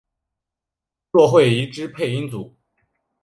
[1.11, 2.55] 骆慧怡之配音组。